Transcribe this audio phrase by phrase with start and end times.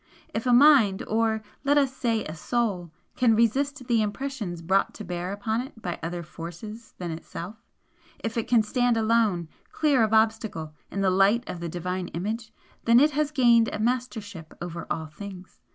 [0.33, 5.03] If a mind, or let us say a Soul, can resist the impressions brought to
[5.03, 7.57] bear upon it by other forces than itself
[8.17, 12.51] if it can stand alone, clear of obstacle, in the light of the Divine Image,
[12.85, 15.59] then it has gained a mastership over all things.